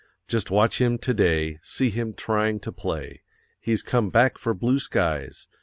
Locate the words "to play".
2.61-3.21